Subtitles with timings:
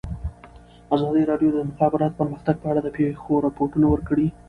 [0.95, 4.27] ازادي راډیو د د مخابراتو پرمختګ په اړه د پېښو رپوټونه ورکړي.